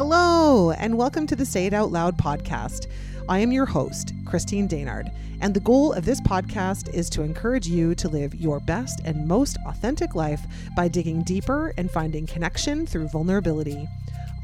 [0.00, 2.86] Hello, and welcome to the Say It Out Loud podcast.
[3.28, 7.66] I am your host, Christine Daynard, and the goal of this podcast is to encourage
[7.66, 10.40] you to live your best and most authentic life
[10.76, 13.88] by digging deeper and finding connection through vulnerability.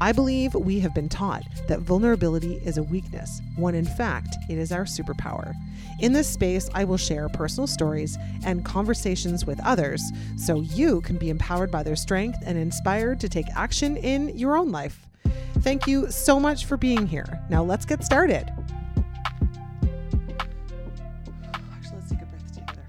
[0.01, 4.57] I believe we have been taught that vulnerability is a weakness, when in fact it
[4.57, 5.53] is our superpower.
[6.01, 10.03] In this space, I will share personal stories and conversations with others
[10.35, 14.57] so you can be empowered by their strength and inspired to take action in your
[14.57, 15.04] own life.
[15.65, 17.25] Thank you so much for being here.
[17.49, 18.53] Now let's get started.
[21.73, 22.85] Actually, let's take a breath together.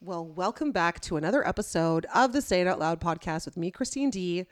[0.00, 3.70] Well, welcome back to another episode of the Say It Out Loud podcast with me,
[3.70, 4.46] Christine D.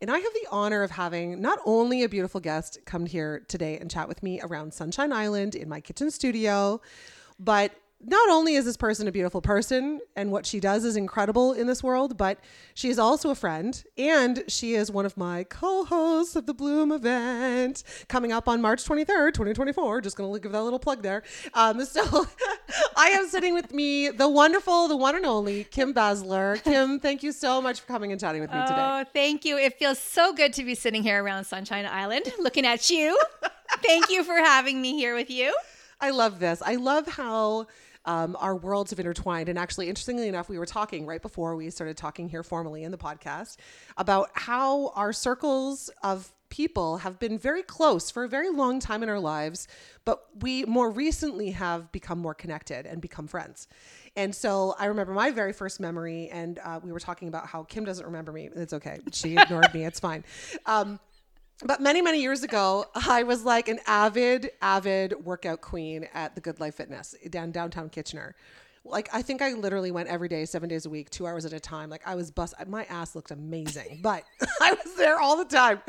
[0.00, 3.78] And I have the honor of having not only a beautiful guest come here today
[3.78, 6.80] and chat with me around Sunshine Island in my kitchen studio,
[7.40, 7.72] but
[8.04, 11.66] not only is this person a beautiful person and what she does is incredible in
[11.66, 12.38] this world, but
[12.74, 16.54] she is also a friend and she is one of my co hosts of the
[16.54, 20.00] Bloom event coming up on March 23rd, 2024.
[20.00, 21.22] Just going to give that little plug there.
[21.54, 22.26] Um, so
[22.96, 26.62] I am sitting with me, the wonderful, the one and only Kim Basler.
[26.62, 28.76] Kim, thank you so much for coming and chatting with me today.
[28.78, 29.58] Oh, thank you.
[29.58, 33.18] It feels so good to be sitting here around Sunshine Island looking at you.
[33.82, 35.54] thank you for having me here with you.
[36.00, 36.60] I love this.
[36.62, 37.68] I love how
[38.04, 39.48] um, our worlds have intertwined.
[39.48, 42.90] And actually, interestingly enough, we were talking right before we started talking here formally in
[42.90, 43.56] the podcast
[43.96, 49.02] about how our circles of people have been very close for a very long time
[49.02, 49.66] in our lives,
[50.04, 53.68] but we more recently have become more connected and become friends.
[54.16, 57.62] And so I remember my very first memory, and uh, we were talking about how
[57.62, 58.50] Kim doesn't remember me.
[58.54, 58.98] It's okay.
[59.12, 59.86] She ignored me.
[59.86, 60.24] It's fine.
[60.66, 61.00] Um,
[61.64, 66.40] but many many years ago i was like an avid avid workout queen at the
[66.40, 68.34] good life fitness down downtown kitchener.
[68.84, 71.52] Like i think i literally went every day seven days a week two hours at
[71.52, 71.88] a time.
[71.88, 74.24] Like i was bust my ass looked amazing but
[74.60, 75.80] i was there all the time.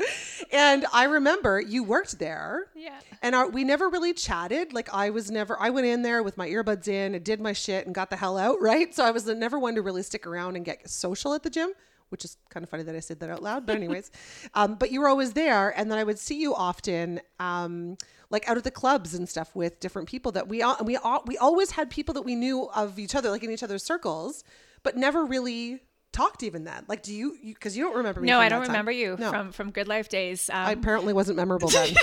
[0.52, 2.66] And i remember you worked there.
[2.76, 2.98] Yeah.
[3.22, 4.72] and our, we never really chatted.
[4.72, 7.52] Like i was never i went in there with my earbuds in and did my
[7.52, 8.94] shit and got the hell out right?
[8.94, 11.72] So i was never one to really stick around and get social at the gym
[12.14, 13.66] which is kind of funny that I said that out loud.
[13.66, 14.12] But anyways,
[14.54, 17.96] um, but you were always there, and then I would see you often, um,
[18.30, 21.24] like out at the clubs and stuff with different people that we all, we all,
[21.26, 24.44] we always had people that we knew of each other, like in each other's circles,
[24.84, 25.80] but never really
[26.12, 26.84] talked even then.
[26.86, 27.36] Like, do you?
[27.44, 28.28] Because you, don't remember me.
[28.28, 28.68] No, from I don't time.
[28.68, 29.30] remember you No.
[29.30, 30.48] from from Good Life days.
[30.48, 31.94] Um, I apparently wasn't memorable then.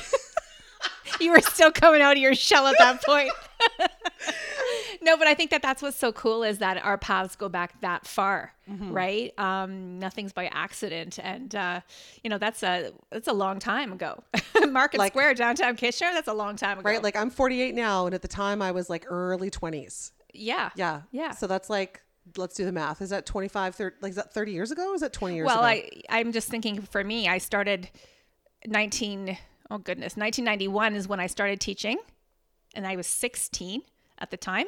[1.21, 3.31] you were still coming out of your shell at that point.
[5.01, 7.79] No, but I think that that's what's so cool is that our paths go back
[7.81, 8.93] that far, Mm-hmm.
[8.93, 9.33] right?
[9.39, 11.81] Um, nothing's by accident, and uh,
[12.23, 14.23] you know that's a that's a long time ago.
[14.69, 17.03] Market Like- Square, downtown Kitchener, that's a long time ago, right?
[17.03, 20.11] Like I'm 48 now, and at the time I was like early 20s.
[20.33, 21.01] yeah, Yeah.
[21.11, 21.31] Yeah.
[21.31, 22.01] So that's like,
[22.37, 23.01] let's do the math.
[23.01, 24.93] Is that 25, 30, like, is that 30 years ago?
[24.93, 25.65] Is that 20 years Well, ago?
[25.65, 27.89] I I'm just thinking for me, I started
[28.67, 29.37] 19
[29.69, 31.97] oh goodness, 1991 is when I started teaching
[32.75, 33.81] and I was 16
[34.19, 34.65] at the time.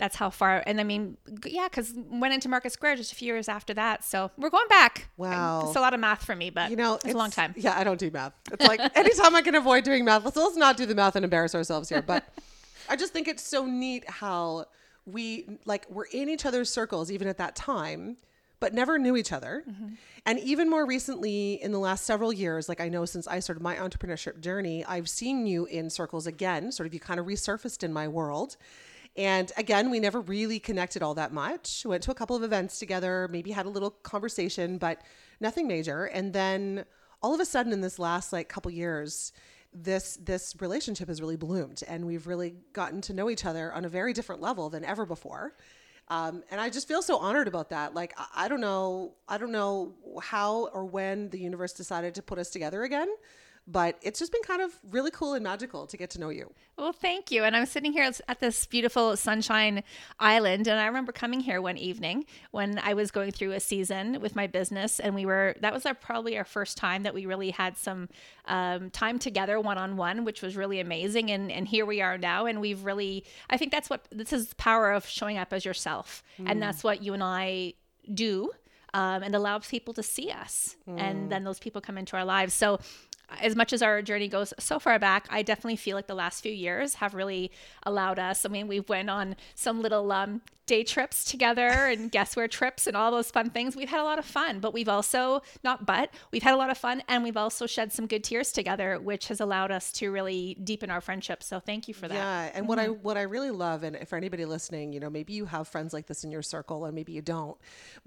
[0.00, 3.26] That's how far and I mean yeah, cuz went into Market Square just a few
[3.26, 4.02] years after that.
[4.02, 5.08] So, we're going back.
[5.16, 5.66] Wow.
[5.66, 7.54] It's a lot of math for me, but you know, it's, a long time.
[7.56, 8.32] Yeah, I don't do math.
[8.50, 11.24] It's like anytime I can avoid doing math, let's, let's not do the math and
[11.24, 12.02] embarrass ourselves here.
[12.02, 12.24] But
[12.88, 14.66] I just think it's so neat how
[15.06, 18.16] we like we're in each other's circles even at that time,
[18.58, 19.64] but never knew each other.
[19.68, 19.88] Mm-hmm.
[20.26, 23.62] And even more recently, in the last several years, like I know since I started
[23.62, 26.72] my entrepreneurship journey, I've seen you in circles again.
[26.72, 28.56] Sort of you kind of resurfaced in my world.
[29.16, 31.84] And again, we never really connected all that much.
[31.84, 35.02] Went to a couple of events together, maybe had a little conversation, but
[35.40, 36.04] nothing major.
[36.04, 36.84] And then
[37.22, 39.32] all of a sudden in this last like couple years,
[39.72, 43.84] this this relationship has really bloomed and we've really gotten to know each other on
[43.84, 45.54] a very different level than ever before.
[46.08, 47.94] Um, and I just feel so honored about that.
[47.94, 52.22] Like I, I don't know, I don't know how or when the universe decided to
[52.22, 53.08] put us together again,
[53.66, 56.52] but it's just been kind of really cool and magical to get to know you.
[56.76, 57.44] Well, thank you.
[57.44, 59.84] And I'm sitting here at this beautiful Sunshine
[60.18, 60.66] Island.
[60.66, 64.34] And I remember coming here one evening when I was going through a season with
[64.34, 64.98] my business.
[64.98, 68.08] And we were, that was our, probably our first time that we really had some
[68.46, 71.30] um, time together one on one, which was really amazing.
[71.30, 72.46] And, and here we are now.
[72.46, 75.64] And we've really, I think that's what, this is the power of showing up as
[75.64, 76.24] yourself.
[76.48, 77.74] And that's what you and I
[78.12, 78.50] do.
[78.92, 80.74] Um, and allows people to see us.
[80.98, 82.54] And then those people come into our lives.
[82.54, 82.80] So,
[83.40, 86.42] as much as our journey goes so far back, I definitely feel like the last
[86.42, 87.50] few years have really
[87.84, 88.44] allowed us.
[88.44, 92.86] I mean, we went on some little um, day trips together and guess where trips
[92.86, 93.74] and all those fun things.
[93.74, 96.70] We've had a lot of fun, but we've also, not but, we've had a lot
[96.70, 100.12] of fun and we've also shed some good tears together, which has allowed us to
[100.12, 101.42] really deepen our friendship.
[101.42, 102.14] So thank you for that.
[102.14, 105.32] Yeah, and what I what I really love, and for anybody listening, you know, maybe
[105.32, 107.56] you have friends like this in your circle, and maybe you don't.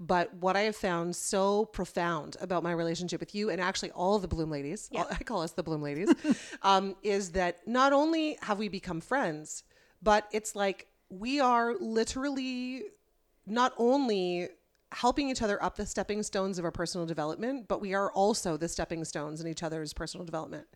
[0.00, 4.18] But what I have found so profound about my relationship with you, and actually all
[4.18, 5.04] the Bloom ladies, Yeah.
[5.10, 6.08] I call us the Bloom ladies,
[6.62, 9.64] um, is that not only have we become friends,
[10.02, 10.86] but it's like
[11.18, 12.84] we are literally
[13.46, 14.48] not only
[14.92, 18.56] helping each other up the stepping stones of our personal development, but we are also
[18.56, 20.66] the stepping stones in each other's personal development.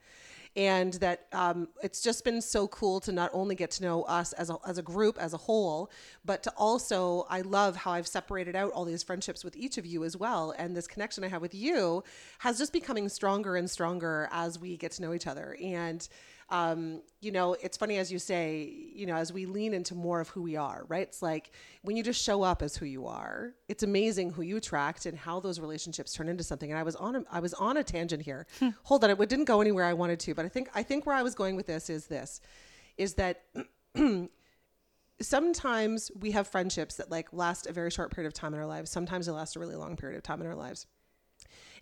[0.57, 4.33] And that um, it's just been so cool to not only get to know us
[4.33, 5.91] as a, as a group, as a whole,
[6.25, 9.87] but to also, I love how I've separated out all these friendships with each of
[9.87, 10.55] you as well.
[10.59, 12.03] And this connection I have with you
[12.39, 15.57] has just becoming stronger and stronger as we get to know each other.
[15.63, 16.09] And
[16.51, 20.21] um, you know, it's funny as you say, you know, as we lean into more
[20.21, 21.03] of who we are, right?
[21.03, 21.51] It's like
[21.83, 25.19] when you just show up as who you are, it's amazing who you attract and
[25.19, 26.71] how those relationships turn into something.
[26.71, 28.47] And I was on a, I was on a tangent here.
[28.85, 31.17] Hold on, it didn't go anywhere I wanted to, but I think I think where
[31.17, 32.41] I was going with this is this,
[32.97, 33.43] is that
[35.21, 38.67] sometimes we have friendships that like last a very short period of time in our
[38.67, 38.91] lives.
[38.91, 40.87] Sometimes they last a really long period of time in our lives.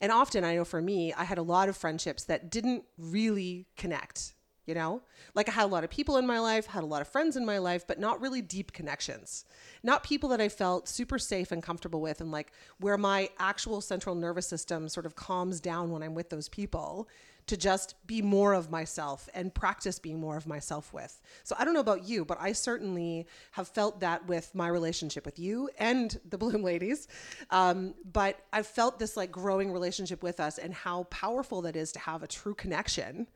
[0.01, 3.67] And often, I know for me, I had a lot of friendships that didn't really
[3.77, 4.35] connect.
[4.67, 5.03] You know,
[5.35, 7.37] like I had a lot of people in my life, had a lot of friends
[7.37, 9.45] in my life, but not really deep connections.
[9.85, 13.81] Not people that I felt super safe and comfortable with, and like where my actual
[13.81, 17.09] central nervous system sort of calms down when I'm with those people
[17.47, 21.21] to just be more of myself and practice being more of myself with.
[21.45, 25.25] So I don't know about you, but I certainly have felt that with my relationship
[25.25, 27.09] with you and the Bloom ladies.
[27.51, 31.93] Um, but I've felt this like growing relationship with us and how powerful that is
[31.93, 33.29] to have a true connection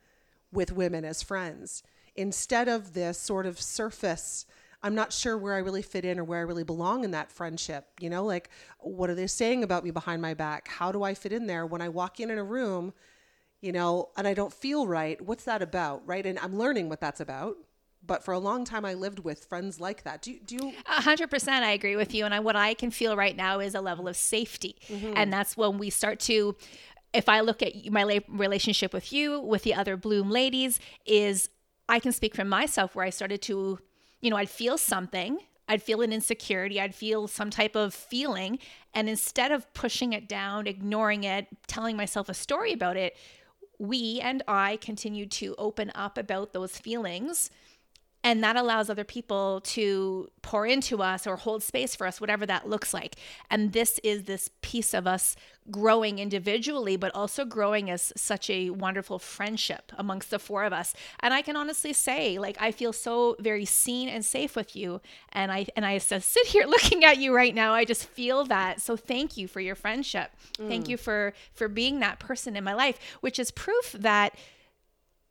[0.52, 1.82] with women as friends
[2.16, 4.46] instead of this sort of surface
[4.82, 7.30] I'm not sure where I really fit in or where I really belong in that
[7.30, 7.86] friendship.
[8.00, 8.48] You know, like
[8.78, 10.68] what are they saying about me behind my back?
[10.68, 12.94] How do I fit in there when I walk in in a room,
[13.60, 15.20] you know, and I don't feel right?
[15.20, 16.06] What's that about?
[16.06, 16.24] Right.
[16.24, 17.56] And I'm learning what that's about.
[18.06, 20.22] But for a long time, I lived with friends like that.
[20.22, 22.24] Do you, do you A hundred percent, I agree with you.
[22.24, 25.12] And I, what I can feel right now is a level of safety, mm-hmm.
[25.16, 26.56] and that's when we start to.
[27.12, 31.50] If I look at my relationship with you, with the other Bloom ladies, is
[31.88, 33.78] I can speak from myself where I started to,
[34.20, 38.58] you know, I'd feel something, I'd feel an insecurity, I'd feel some type of feeling,
[38.94, 43.16] and instead of pushing it down, ignoring it, telling myself a story about it,
[43.78, 47.50] we and I continued to open up about those feelings
[48.22, 52.44] and that allows other people to pour into us or hold space for us whatever
[52.44, 53.16] that looks like.
[53.48, 55.36] And this is this piece of us
[55.70, 60.94] growing individually but also growing as such a wonderful friendship amongst the four of us.
[61.20, 65.00] And i can honestly say like i feel so very seen and safe with you.
[65.32, 67.72] And i and i s- sit here looking at you right now.
[67.72, 68.80] I just feel that.
[68.80, 70.30] So thank you for your friendship.
[70.58, 70.90] Thank mm.
[70.90, 74.34] you for for being that person in my life which is proof that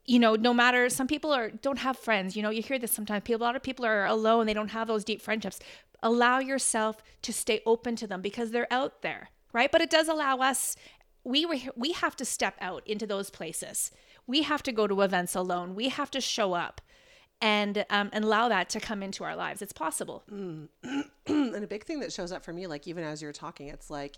[0.06, 2.36] you know, no matter some people are don't have friends.
[2.36, 3.22] You know, you hear this sometimes.
[3.24, 4.46] People, a lot of people are alone.
[4.46, 5.58] They don't have those deep friendships.
[6.02, 9.70] Allow yourself to stay open to them because they're out there, right?
[9.70, 10.76] But it does allow us.
[11.24, 13.90] We were we have to step out into those places.
[14.26, 15.74] We have to go to events alone.
[15.74, 16.80] We have to show up,
[17.40, 19.62] and um, and allow that to come into our lives.
[19.62, 20.24] It's possible.
[20.30, 23.90] and a big thing that shows up for me, like even as you're talking, it's
[23.90, 24.16] like,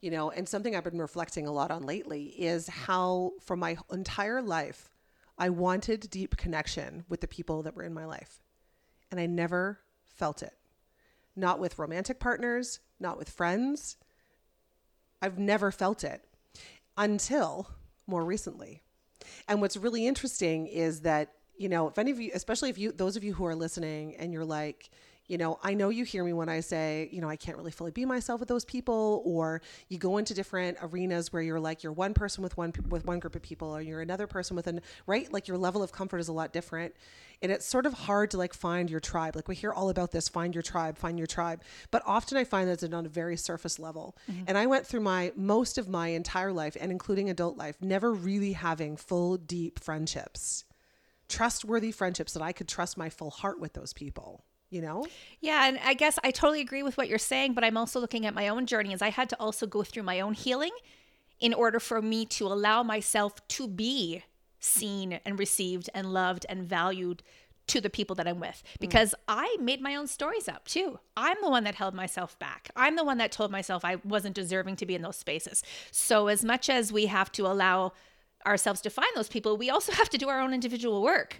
[0.00, 3.76] you know, and something I've been reflecting a lot on lately is how for my
[3.90, 4.91] entire life,
[5.42, 8.44] I wanted deep connection with the people that were in my life.
[9.10, 10.54] And I never felt it.
[11.34, 13.96] Not with romantic partners, not with friends.
[15.20, 16.22] I've never felt it
[16.96, 17.68] until
[18.06, 18.84] more recently.
[19.48, 22.92] And what's really interesting is that, you know, if any of you, especially if you,
[22.92, 24.90] those of you who are listening and you're like,
[25.32, 27.70] you know, I know you hear me when I say, you know, I can't really
[27.70, 31.82] fully be myself with those people, or you go into different arenas where you're like,
[31.82, 34.66] you're one person with one with one group of people, or you're another person with
[34.66, 36.94] an right, like your level of comfort is a lot different,
[37.40, 39.34] and it's sort of hard to like find your tribe.
[39.34, 42.44] Like we hear all about this, find your tribe, find your tribe, but often I
[42.44, 44.18] find that it's on a very surface level.
[44.30, 44.44] Mm-hmm.
[44.48, 48.12] And I went through my most of my entire life, and including adult life, never
[48.12, 50.64] really having full, deep friendships,
[51.30, 54.44] trustworthy friendships that I could trust my full heart with those people.
[54.72, 55.06] You know?
[55.40, 58.24] Yeah, and I guess I totally agree with what you're saying, but I'm also looking
[58.24, 60.72] at my own journey as I had to also go through my own healing
[61.38, 64.22] in order for me to allow myself to be
[64.60, 67.22] seen and received and loved and valued
[67.66, 68.80] to the people that I'm with mm.
[68.80, 70.98] because I made my own stories up too.
[71.16, 72.70] I'm the one that held myself back.
[72.74, 75.62] I'm the one that told myself I wasn't deserving to be in those spaces.
[75.90, 77.92] So as much as we have to allow
[78.46, 81.36] ourselves to find those people, we also have to do our own individual work.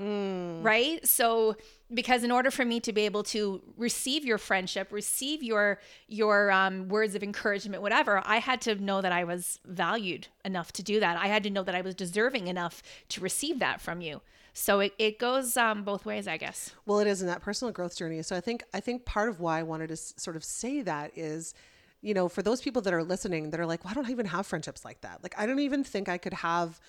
[0.62, 1.06] Right?
[1.06, 1.56] So
[1.92, 5.78] because in order for me to be able to receive your friendship, receive your
[6.08, 10.72] your um, words of encouragement, whatever, I had to know that I was valued enough
[10.74, 11.16] to do that.
[11.16, 14.20] I had to know that I was deserving enough to receive that from you.
[14.54, 16.72] So it, it goes um, both ways, I guess.
[16.84, 18.22] Well, it is in that personal growth journey.
[18.22, 20.82] So I think I think part of why I wanted to s- sort of say
[20.82, 21.54] that is,
[22.02, 24.26] you know, for those people that are listening that are like, why don't I even
[24.26, 25.22] have friendships like that?
[25.22, 26.80] Like, I don't even think I could have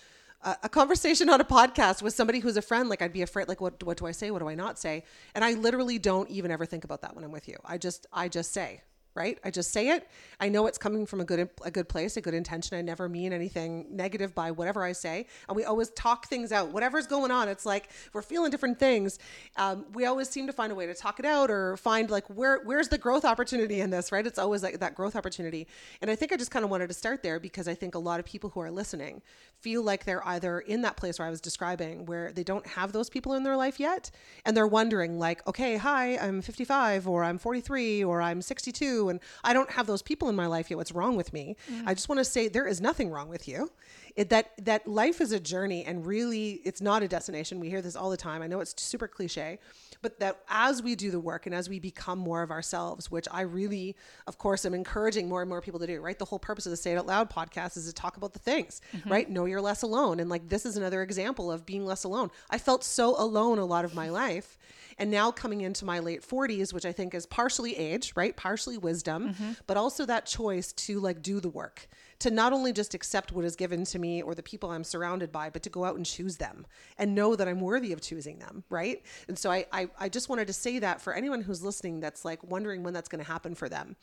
[0.41, 2.89] a, a conversation on a podcast with somebody who's a friend.
[2.89, 3.47] Like, I'd be afraid.
[3.47, 4.31] Like, what what do I say?
[4.31, 5.03] What do I not say?
[5.35, 7.57] And I literally don't even ever think about that when I'm with you.
[7.63, 8.81] I just I just say.
[9.15, 9.39] Right?
[9.43, 10.07] I just say it.
[10.39, 12.77] I know it's coming from a good a good place, a good intention.
[12.77, 16.69] I never mean anything negative by whatever I say, and we always talk things out.
[16.69, 19.19] Whatever's going on, it's like we're feeling different things.
[19.57, 22.27] Um, we always seem to find a way to talk it out or find like
[22.29, 24.25] where where's the growth opportunity in this, right?
[24.25, 25.67] It's always like that growth opportunity.
[26.01, 27.99] And I think I just kind of wanted to start there because I think a
[27.99, 29.21] lot of people who are listening
[29.59, 32.91] feel like they're either in that place where I was describing where they don't have
[32.91, 34.11] those people in their life yet,
[34.45, 39.19] and they're wondering like, okay, hi, I'm 55 or I'm 43 or I'm 62 and
[39.43, 40.77] I don't have those people in my life yet.
[40.77, 41.55] What's wrong with me?
[41.71, 41.87] Mm.
[41.87, 43.71] I just want to say there is nothing wrong with you.
[44.15, 47.59] It, that that life is a journey and really it's not a destination.
[47.59, 48.41] We hear this all the time.
[48.41, 49.59] I know it's super cliche,
[50.03, 53.27] but that as we do the work and as we become more of ourselves, which
[53.31, 53.95] I really,
[54.27, 56.19] of course, am encouraging more and more people to do, right?
[56.19, 58.39] The whole purpose of the Say It Out Loud podcast is to talk about the
[58.39, 59.09] things, mm-hmm.
[59.09, 59.29] right?
[59.29, 60.19] Know you're less alone.
[60.19, 62.29] And like this is another example of being less alone.
[62.49, 64.59] I felt so alone a lot of my life.
[64.99, 68.35] And now coming into my late 40s, which I think is partially age, right?
[68.35, 69.51] Partially wisdom, mm-hmm.
[69.65, 71.87] but also that choice to like do the work,
[72.23, 75.29] to not only just accept what is given to me or the people I'm surrounded
[75.29, 76.65] by, but to go out and choose them
[76.97, 79.03] and know that I'm worthy of choosing them, right?
[79.27, 82.23] And so I, I, I just wanted to say that for anyone who's listening that's
[82.23, 83.97] like wondering when that's going to happen for them.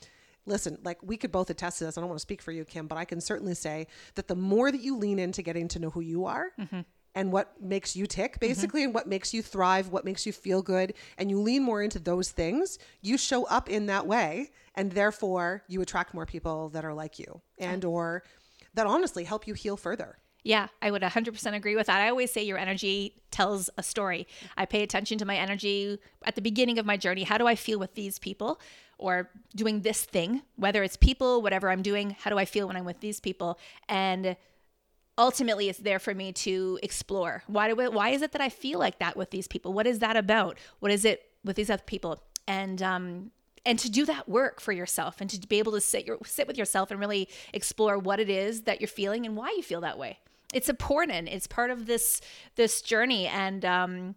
[0.44, 1.96] Listen, like we could both attest to this.
[1.96, 3.86] I don't want to speak for you, Kim, but I can certainly say
[4.16, 6.80] that the more that you lean into getting to know who you are, mm-hmm.
[7.14, 8.48] and what makes you tick mm-hmm.
[8.48, 11.82] basically and what makes you thrive what makes you feel good and you lean more
[11.82, 14.50] into those things you show up in that way
[14.80, 18.22] and therefore you attract more people that are like you and or
[18.74, 22.00] that honestly help you heal further Yeah, I would 100% agree with that.
[22.00, 22.96] I always say your energy
[23.30, 24.26] tells a story.
[24.56, 27.24] I pay attention to my energy at the beginning of my journey.
[27.24, 28.58] How do I feel with these people
[28.96, 29.14] or
[29.54, 32.16] doing this thing, whether it's people, whatever I'm doing?
[32.22, 33.58] How do I feel when I'm with these people?
[33.86, 34.34] And
[35.18, 37.42] ultimately it's there for me to explore.
[37.46, 39.74] Why do it, why is it that I feel like that with these people?
[39.74, 40.56] What is that about?
[40.82, 42.12] What is it with these other people?
[42.46, 43.30] And um
[43.66, 46.46] and to do that work for yourself and to be able to sit your sit
[46.46, 49.80] with yourself and really explore what it is that you're feeling and why you feel
[49.80, 50.18] that way.
[50.52, 51.28] It's important.
[51.28, 52.20] It's part of this
[52.56, 54.14] this journey and um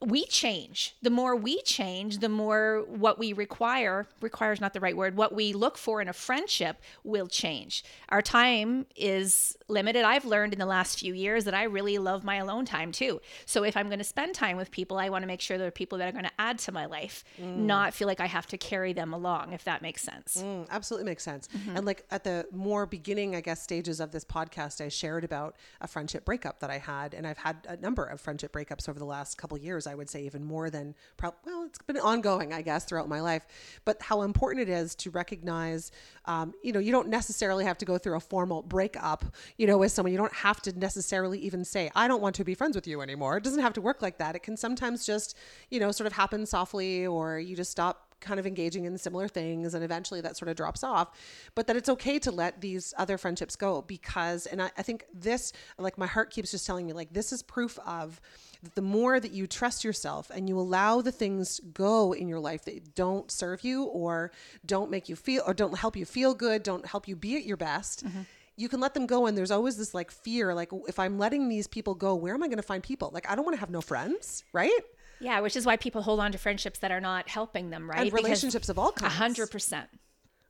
[0.00, 0.94] we change.
[1.02, 5.16] The more we change, the more what we require, require is not the right word,
[5.16, 7.84] what we look for in a friendship will change.
[8.10, 10.04] Our time is limited.
[10.04, 13.20] I've learned in the last few years that I really love my alone time too.
[13.44, 15.72] So if I'm going to spend time with people, I want to make sure they're
[15.72, 18.56] people that are going to add to my life, not feel like I have to
[18.56, 20.42] carry them along, if that makes sense.
[20.44, 21.48] Mm, absolutely makes sense.
[21.74, 25.56] And like at the more beginning, I guess, stages of this podcast, I shared about
[25.80, 28.98] a friendship breakup that I had, and I've had a number of friendship breakups over
[28.98, 29.87] the last couple years.
[29.88, 33.20] I would say even more than prob- well, it's been ongoing, I guess, throughout my
[33.20, 33.46] life.
[33.84, 35.90] But how important it is to recognize,
[36.26, 39.24] um, you know, you don't necessarily have to go through a formal breakup,
[39.56, 40.12] you know, with someone.
[40.12, 43.00] You don't have to necessarily even say, "I don't want to be friends with you
[43.00, 44.36] anymore." It doesn't have to work like that.
[44.36, 45.36] It can sometimes just,
[45.70, 49.28] you know, sort of happen softly, or you just stop kind of engaging in similar
[49.28, 51.16] things and eventually that sort of drops off
[51.54, 55.04] but that it's okay to let these other friendships go because and I, I think
[55.14, 58.20] this like my heart keeps just telling me like this is proof of
[58.62, 62.40] that the more that you trust yourself and you allow the things go in your
[62.40, 64.32] life that don't serve you or
[64.66, 67.44] don't make you feel or don't help you feel good don't help you be at
[67.44, 68.22] your best mm-hmm.
[68.56, 71.48] you can let them go and there's always this like fear like if i'm letting
[71.48, 73.60] these people go where am i going to find people like i don't want to
[73.60, 74.80] have no friends right
[75.20, 78.00] Yeah, which is why people hold on to friendships that are not helping them, right?
[78.00, 79.88] and relationships of all A kinds hundred percent.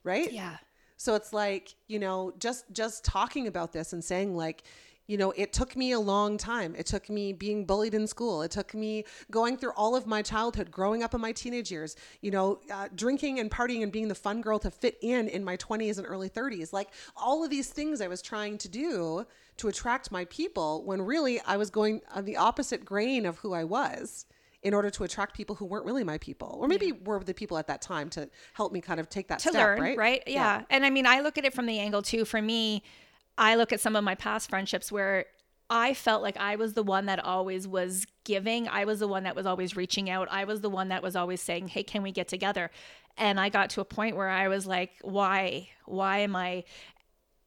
[0.05, 0.57] right Yeah.
[1.01, 4.65] So it's like, you know, just just talking about this and saying like,
[5.09, 6.75] you know, it took me a long time.
[6.77, 8.43] It took me being bullied in school.
[8.43, 11.97] It took me going through all of my childhood, growing up in my teenage years,
[12.21, 15.43] you know, uh, drinking and partying and being the fun girl to fit in in
[15.43, 16.75] my 20s and early 30s.
[16.75, 21.01] Like all of these things I was trying to do to attract my people when
[21.01, 24.27] really I was going on the opposite grain of who I was
[24.63, 27.57] in order to attract people who weren't really my people or maybe were the people
[27.57, 29.97] at that time to help me kind of take that to step, learn, right?
[29.97, 30.23] right?
[30.27, 30.63] Yeah.
[30.69, 32.25] And I mean, I look at it from the angle too.
[32.25, 32.83] For me,
[33.39, 35.27] I look at some of my past friendships where
[35.71, 38.69] I felt like I was the one that always was giving.
[38.69, 40.29] I was the one that was always reaching out.
[40.31, 42.71] I was the one that was always saying, "Hey, can we get together?"
[43.17, 45.69] And I got to a point where I was like, "Why?
[45.85, 46.65] Why am I?"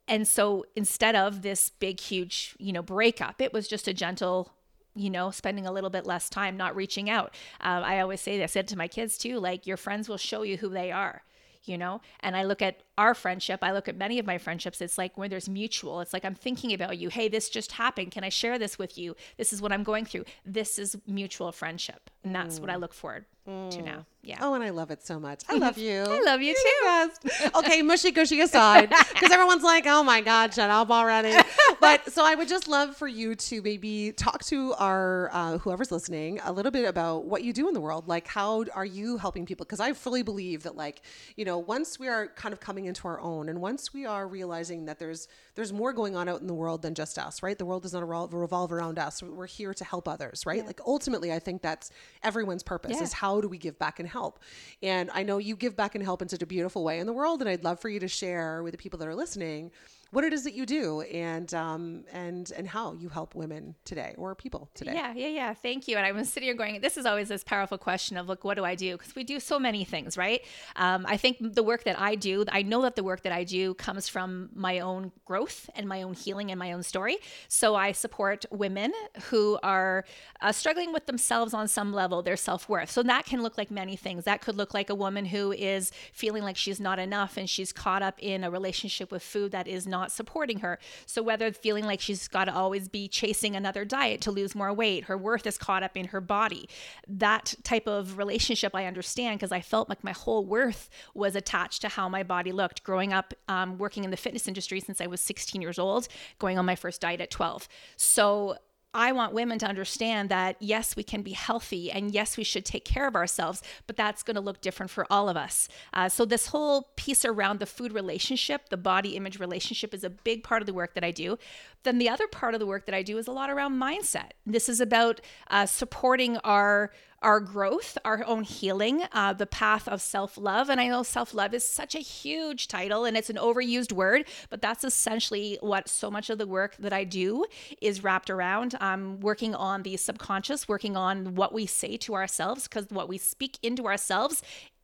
[0.07, 4.51] And so instead of this big, huge, you know, breakup, it was just a gentle
[4.93, 7.33] you know, spending a little bit less time not reaching out.
[7.61, 10.41] Um, I always say, I said to my kids too, like your friends will show
[10.41, 11.23] you who they are
[11.63, 14.81] you know and i look at our friendship i look at many of my friendships
[14.81, 18.11] it's like when there's mutual it's like i'm thinking about you hey this just happened
[18.11, 21.51] can i share this with you this is what i'm going through this is mutual
[21.51, 22.61] friendship and that's mm.
[22.61, 23.69] what i look forward mm.
[23.71, 24.37] to now yeah.
[24.39, 25.41] Oh, and I love it so much.
[25.49, 26.03] I love you.
[26.03, 27.49] I love you too.
[27.55, 31.35] okay, mushy gushy aside, because everyone's like, "Oh my God, shut up already."
[31.81, 35.91] but so I would just love for you to maybe talk to our uh, whoever's
[35.91, 38.07] listening a little bit about what you do in the world.
[38.07, 39.65] Like, how are you helping people?
[39.65, 41.01] Because I fully believe that, like,
[41.35, 44.27] you know, once we are kind of coming into our own, and once we are
[44.27, 47.57] realizing that there's there's more going on out in the world than just us, right?
[47.57, 49.21] The world does not revolve around us.
[49.21, 50.59] We're here to help others, right?
[50.59, 50.67] Yeah.
[50.67, 51.91] Like ultimately, I think that's
[52.23, 53.03] everyone's purpose yeah.
[53.03, 54.39] is how do we give back and help.
[54.81, 57.13] And I know you give back and help in such a beautiful way in the
[57.13, 57.41] world.
[57.41, 59.71] And I'd love for you to share with the people that are listening
[60.11, 64.13] what it is that you do and um, and and how you help women today
[64.17, 64.93] or people today.
[64.93, 65.53] Yeah, yeah, yeah.
[65.53, 65.97] Thank you.
[65.97, 68.55] And I was sitting here going, this is always this powerful question of look, what
[68.55, 68.97] do I do?
[68.97, 70.41] Because we do so many things, right?
[70.75, 73.43] Um, I think the work that I do, I know that the work that I
[73.43, 77.17] do comes from my own growth and my own healing and my own story.
[77.47, 78.91] So I support women
[79.29, 80.03] who are
[80.41, 82.91] uh, struggling with themselves on some level, their self worth.
[82.91, 84.25] So that can look like many things.
[84.25, 87.71] That could look like a woman who is feeling like she's not enough and she's
[87.71, 90.79] caught up in a relationship with food that is not not supporting her.
[91.05, 94.73] So whether feeling like she's got to always be chasing another diet to lose more
[94.73, 96.67] weight, her worth is caught up in her body.
[97.07, 101.81] That type of relationship I understand because I felt like my whole worth was attached
[101.81, 102.83] to how my body looked.
[102.83, 106.07] Growing up, um, working in the fitness industry since I was 16 years old,
[106.39, 107.67] going on my first diet at 12.
[107.95, 108.57] So
[108.93, 112.65] I want women to understand that yes, we can be healthy and yes, we should
[112.65, 115.69] take care of ourselves, but that's going to look different for all of us.
[115.93, 120.09] Uh, so, this whole piece around the food relationship, the body image relationship, is a
[120.09, 121.37] big part of the work that I do.
[121.83, 124.31] Then, the other part of the work that I do is a lot around mindset.
[124.45, 130.01] This is about uh, supporting our our growth, our own healing, uh, the path of
[130.01, 130.69] self love.
[130.69, 134.25] And I know self love is such a huge title and it's an overused word,
[134.49, 137.45] but that's essentially what so much of the work that I do
[137.81, 138.75] is wrapped around.
[138.79, 143.17] I'm working on the subconscious, working on what we say to ourselves, because what we
[143.17, 144.41] speak into ourselves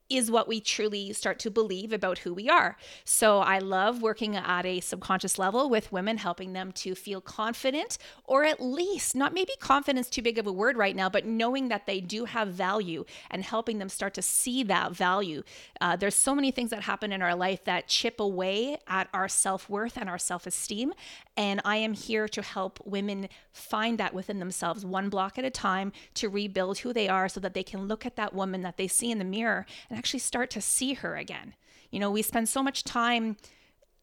[0.09, 2.77] is what we truly start to believe about who we are.
[3.03, 7.97] So I love working at a subconscious level with women, helping them to feel confident,
[8.25, 11.67] or at least not maybe confidence too big of a word right now, but knowing
[11.69, 15.43] that they do have value and helping them start to see that value.
[15.81, 19.27] Uh, there's so many things that happen in our life that chip away at our
[19.27, 20.93] self worth and our self esteem.
[21.35, 25.49] And I am here to help women find that within themselves, one block at a
[25.49, 28.77] time, to rebuild who they are so that they can look at that woman that
[28.77, 31.55] they see in the mirror and actually start to see her again.
[31.91, 33.37] You know, we spend so much time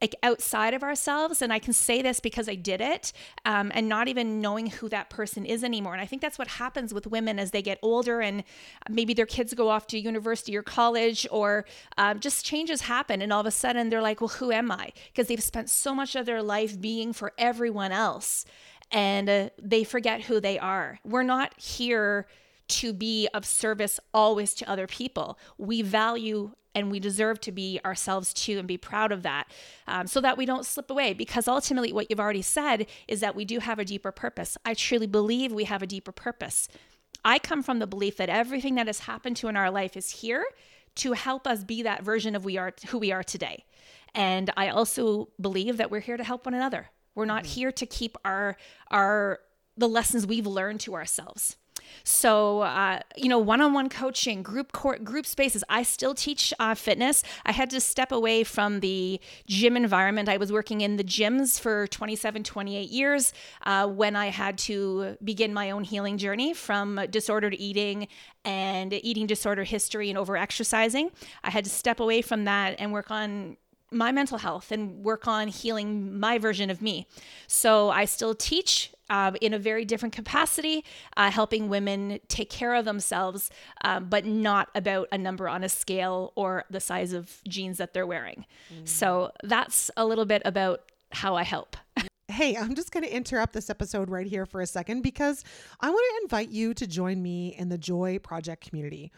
[0.01, 3.13] like outside of ourselves and i can say this because i did it
[3.47, 5.95] um, and not even knowing who that person is anymore.
[5.95, 8.45] And i think that's what happens with women as they get older and
[8.91, 11.65] maybe their kids go off to university or college or
[11.97, 14.91] um, just changes happen and all of a sudden they're like well who am i?
[15.07, 18.45] Because they've spent so much of their life being for everyone else
[18.91, 20.99] and uh, they forget who they are.
[21.05, 22.27] We're not here
[22.69, 25.39] to be of service always to other people.
[25.59, 29.47] We value and we deserve to be ourselves too and be proud of that
[29.87, 31.15] um, so that we don't slip away.
[31.15, 34.59] Because ultimately, what you've already said is that we do have a deeper purpose.
[34.65, 36.69] I truly believe we have a deeper purpose.
[37.25, 40.11] I come from the belief that everything that has happened to in our life is
[40.11, 40.45] here
[40.97, 43.65] to help us be that version of we are who we are today.
[44.15, 46.91] And I also believe that we're here to help one another.
[47.15, 47.53] We're not mm-hmm.
[47.53, 48.57] here to keep our
[48.91, 49.41] our
[49.77, 51.57] the lessons we've learned to ourselves.
[52.05, 55.65] So, uh, you know, one on one coaching, group court, group spaces.
[55.69, 57.23] I still teach uh, fitness.
[57.45, 60.29] I had to step away from the gym environment.
[60.29, 63.33] I was working in the gyms for 27, 28 years
[63.65, 68.09] uh, when I had to begin my own healing journey from disordered eating
[68.45, 71.11] and eating disorder history and over exercising.
[71.43, 73.57] I had to step away from that and work on
[73.95, 77.07] my mental health and work on healing my version of me.
[77.47, 80.85] So I still teach uh, in a very different capacity,
[81.17, 83.51] uh, helping women take care of themselves,
[83.83, 87.93] um, but not about a number on a scale or the size of jeans that
[87.93, 88.47] they're wearing.
[88.73, 88.89] Mm.
[88.89, 91.77] So that's a little bit about how I help.
[92.35, 95.45] Hey, I'm just going to interrupt this episode right here for a second because
[95.79, 99.13] I want to invite you to join me in the Joy Project community.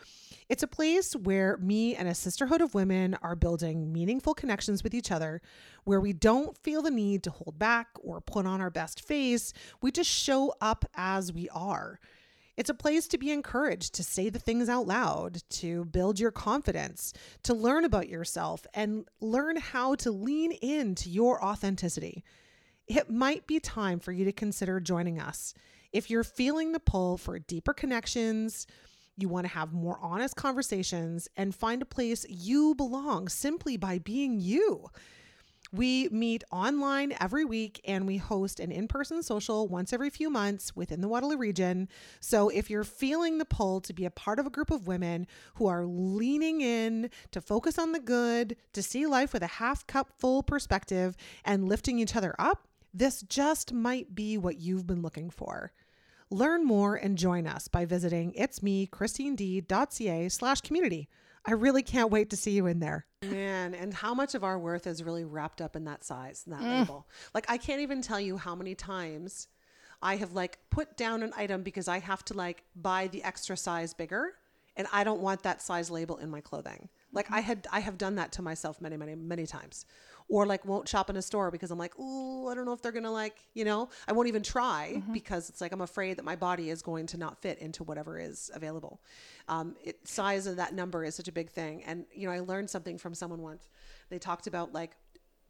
[0.50, 4.92] It's a place where me and a sisterhood of women are building meaningful connections with
[4.92, 5.40] each other,
[5.84, 9.54] where we don't feel the need to hold back or put on our best face.
[9.80, 11.98] We just show up as we are.
[12.58, 16.32] It's a place to be encouraged to say the things out loud, to build your
[16.32, 22.22] confidence, to learn about yourself, and learn how to lean into your authenticity.
[22.86, 25.54] It might be time for you to consider joining us.
[25.92, 28.66] If you're feeling the pull for deeper connections,
[29.16, 33.98] you want to have more honest conversations, and find a place you belong simply by
[33.98, 34.86] being you.
[35.72, 40.30] We meet online every week and we host an in person social once every few
[40.30, 41.88] months within the Waterloo region.
[42.20, 45.26] So if you're feeling the pull to be a part of a group of women
[45.54, 49.84] who are leaning in to focus on the good, to see life with a half
[49.88, 55.02] cup full perspective, and lifting each other up, this just might be what you've been
[55.02, 55.72] looking for.
[56.30, 61.08] Learn more and join us by visiting it's me, christined.ca slash community.
[61.44, 63.06] I really can't wait to see you in there.
[63.22, 66.54] Man, and how much of our worth is really wrapped up in that size and
[66.54, 66.80] that mm.
[66.80, 67.06] label.
[67.34, 69.46] Like I can't even tell you how many times
[70.02, 73.56] I have like put down an item because I have to like buy the extra
[73.56, 74.32] size bigger
[74.76, 76.88] and I don't want that size label in my clothing.
[77.12, 79.86] Like I had I have done that to myself many many many times
[80.28, 82.82] or like won't shop in a store because I'm like, oh, I don't know if
[82.82, 85.12] they're gonna like, you know, I won't even try mm-hmm.
[85.12, 88.18] because it's like I'm afraid that my body is going to not fit into whatever
[88.18, 89.00] is available.
[89.48, 92.40] Um, it, size of that number is such a big thing, and you know, I
[92.40, 93.68] learned something from someone once.
[94.10, 94.96] They talked about like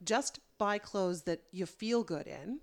[0.05, 2.61] just buy clothes that you feel good in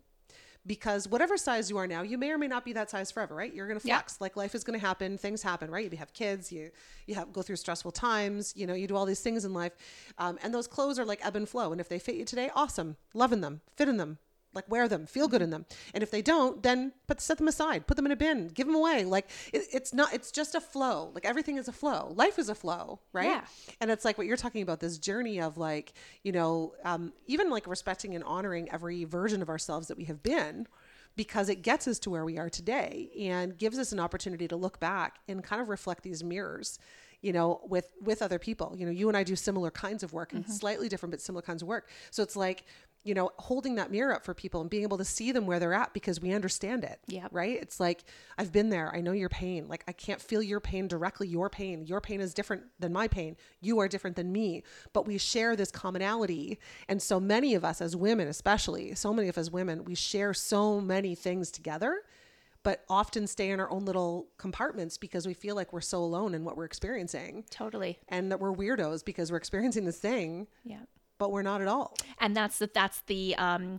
[0.66, 3.36] because whatever size you are now, you may or may not be that size forever,
[3.36, 3.54] right?
[3.54, 4.14] You're going to flex.
[4.14, 4.24] Yeah.
[4.24, 5.92] Like life is going to happen, things happen, right?
[5.92, 6.72] You have kids, you
[7.06, 9.74] you have go through stressful times, you know, you do all these things in life,
[10.18, 11.72] um, and those clothes are like ebb and flow.
[11.72, 14.20] And if they fit you today, awesome, loving them, fitting them,
[14.54, 15.66] like wear them feel good in them.
[15.94, 18.68] And if they don't then put set them aside put them in a bin give
[18.68, 19.04] them away.
[19.06, 21.12] Like it, it's not it's just a flow.
[21.14, 22.14] Like everything is a flow.
[22.16, 23.28] Life is a flow right?
[23.28, 23.42] Yeah.
[23.82, 27.50] and it's like what you're talking about this journey of like you know um, even
[27.50, 30.68] like respecting and honoring every version of ourselves that we have been
[31.16, 34.56] because it gets us to where we are today and gives us an opportunity to
[34.56, 36.80] look back and kind of reflect these mirrors
[37.24, 38.76] you know with with other people.
[38.78, 40.52] You know you and i do similar kinds of work and mm-hmm.
[40.52, 41.90] slightly different but similar kinds of work.
[42.12, 42.66] So it's like
[43.04, 45.60] you know, holding that mirror up for people and being able to see them where
[45.60, 47.00] they're at because we understand it.
[47.08, 47.28] Yeah.
[47.32, 47.62] Right.
[47.62, 48.04] It's like,
[48.38, 48.94] I've been there.
[48.96, 49.68] I know your pain.
[49.68, 51.28] Like, I can't feel your pain directly.
[51.28, 53.36] Your pain, your pain is different than my pain.
[53.62, 54.64] You are different than me,
[54.94, 56.60] but we share this commonality.
[56.88, 60.34] And so many of us as women, especially, so many of us women, we share
[60.34, 62.04] so many things together
[62.64, 66.34] but often stay in our own little compartments because we feel like we're so alone
[66.34, 67.44] in what we're experiencing.
[67.50, 68.00] Totally.
[68.08, 70.48] And that we're weirdos because we're experiencing this thing.
[70.64, 70.84] Yeah
[71.18, 71.96] but we're not at all.
[72.20, 73.78] And that's the, that's the um,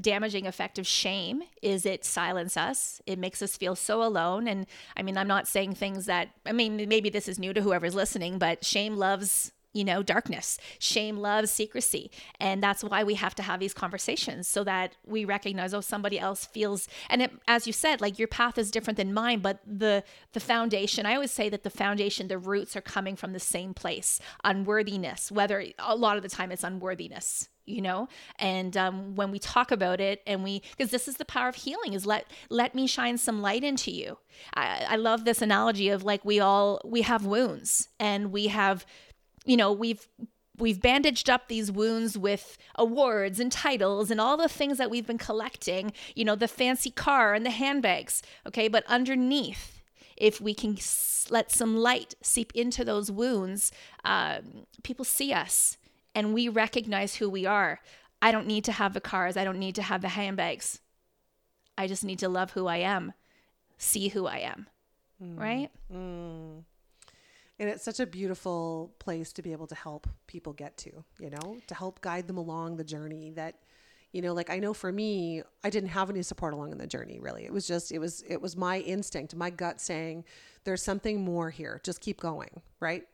[0.00, 4.66] damaging effect of shame is it silence us it makes us feel so alone and
[4.96, 7.94] i mean i'm not saying things that i mean maybe this is new to whoever's
[7.94, 10.58] listening but shame loves you know, darkness.
[10.78, 12.10] Shame loves secrecy.
[12.40, 16.18] And that's why we have to have these conversations so that we recognize, oh, somebody
[16.18, 19.60] else feels and it, as you said, like your path is different than mine, but
[19.66, 20.02] the
[20.32, 23.74] the foundation, I always say that the foundation, the roots are coming from the same
[23.74, 24.20] place.
[24.44, 29.38] Unworthiness, whether a lot of the time it's unworthiness you know and um, when we
[29.38, 32.74] talk about it and we because this is the power of healing is let let
[32.74, 34.18] me shine some light into you
[34.54, 38.84] I, I love this analogy of like we all we have wounds and we have
[39.44, 40.06] you know, we've
[40.58, 45.06] we've bandaged up these wounds with awards and titles and all the things that we've
[45.06, 48.68] been collecting, you know, the fancy car and the handbags, okay?
[48.68, 49.80] But underneath,
[50.16, 50.76] if we can
[51.30, 53.72] let some light seep into those wounds,
[54.04, 54.40] uh,
[54.82, 55.78] people see us
[56.14, 57.80] and we recognize who we are.
[58.20, 60.80] I don't need to have the cars, I don't need to have the handbags.
[61.78, 63.14] I just need to love who I am,
[63.78, 64.66] see who I am,
[65.22, 65.38] mm.
[65.38, 65.70] right?
[65.90, 66.64] Mm.
[67.60, 71.28] And it's such a beautiful place to be able to help people get to, you
[71.28, 73.56] know, to help guide them along the journey that,
[74.12, 76.86] you know, like I know for me, I didn't have any support along in the
[76.86, 77.44] journey really.
[77.44, 80.24] It was just, it was, it was my instinct, my gut saying,
[80.64, 81.82] there's something more here.
[81.84, 83.06] Just keep going, right?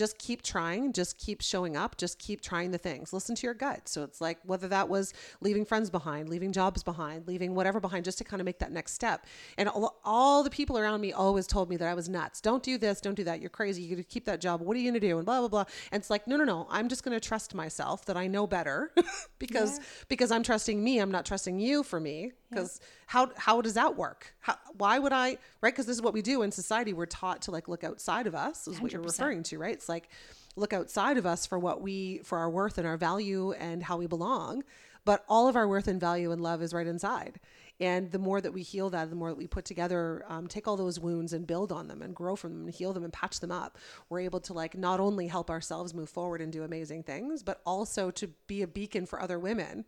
[0.00, 3.12] Just keep trying, just keep showing up, just keep trying the things.
[3.12, 3.86] Listen to your gut.
[3.86, 8.06] So it's like whether that was leaving friends behind, leaving jobs behind, leaving whatever behind,
[8.06, 9.26] just to kind of make that next step.
[9.58, 12.40] And all, all the people around me always told me that I was nuts.
[12.40, 13.40] Don't do this, don't do that.
[13.42, 13.82] You're crazy.
[13.82, 14.62] You got to keep that job.
[14.62, 15.18] What are you going to do?
[15.18, 15.64] And blah blah blah.
[15.92, 16.66] And it's like no no no.
[16.70, 18.92] I'm just going to trust myself that I know better
[19.38, 19.84] because yeah.
[20.08, 20.98] because I'm trusting me.
[20.98, 22.80] I'm not trusting you for me because.
[22.80, 24.32] Yeah how how does that work?
[24.38, 25.72] How, why would I right?
[25.74, 26.92] Because this is what we do in society.
[26.92, 28.68] We're taught to like look outside of us.
[28.68, 28.82] Is 100%.
[28.82, 29.74] what you're referring to, right?
[29.74, 30.10] It's like
[30.54, 33.96] look outside of us for what we for our worth and our value and how
[33.96, 34.62] we belong.
[35.04, 37.40] But all of our worth and value and love is right inside.
[37.80, 40.68] And the more that we heal that, the more that we put together, um, take
[40.68, 43.12] all those wounds and build on them and grow from them and heal them and
[43.12, 43.76] patch them up,
[44.08, 47.60] we're able to like not only help ourselves move forward and do amazing things, but
[47.66, 49.84] also to be a beacon for other women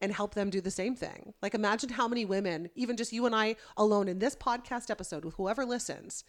[0.00, 1.34] and help them do the same thing.
[1.42, 5.24] Like, imagine how many women, even just you and I alone in this podcast episode
[5.24, 6.24] with whoever listens,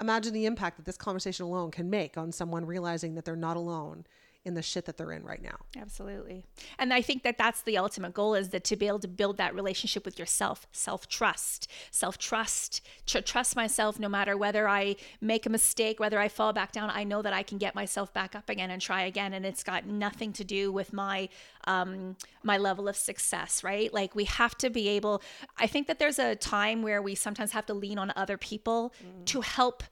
[0.00, 3.56] imagine the impact that this conversation alone can make on someone realizing that they're not
[3.56, 4.04] alone
[4.44, 5.56] in the shit that they're in right now.
[5.78, 6.44] Absolutely.
[6.78, 9.36] And I think that that's the ultimate goal is that to be able to build
[9.36, 15.50] that relationship with yourself, self-trust, self-trust, to trust myself no matter whether I make a
[15.50, 18.50] mistake, whether I fall back down, I know that I can get myself back up
[18.50, 21.28] again and try again and it's got nothing to do with my
[21.68, 23.92] um my level of success, right?
[23.94, 25.22] Like we have to be able
[25.56, 28.92] I think that there's a time where we sometimes have to lean on other people
[29.04, 29.24] mm.
[29.26, 29.84] to help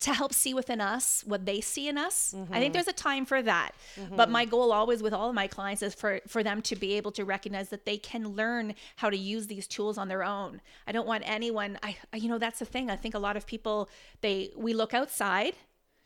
[0.00, 2.34] to help see within us what they see in us.
[2.36, 2.54] Mm-hmm.
[2.54, 3.72] I think there's a time for that.
[3.96, 4.16] Mm-hmm.
[4.16, 6.94] But my goal always with all of my clients is for for them to be
[6.94, 10.60] able to recognize that they can learn how to use these tools on their own.
[10.86, 12.90] I don't want anyone I, I you know that's the thing.
[12.90, 13.88] I think a lot of people
[14.20, 15.54] they we look outside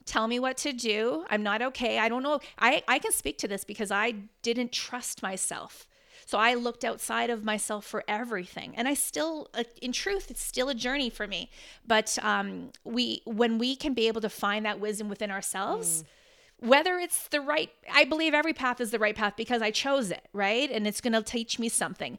[0.05, 3.39] tell me what to do i'm not okay i don't know i i can speak
[3.39, 5.87] to this because i didn't trust myself
[6.27, 8.75] so I looked outside of myself for everything.
[8.77, 11.51] And I still, uh, in truth, it's still a journey for me.
[11.87, 16.69] But um, we, when we can be able to find that wisdom within ourselves, mm.
[16.69, 20.11] whether it's the right, I believe every path is the right path because I chose
[20.11, 20.71] it, right?
[20.71, 22.19] And it's going to teach me something.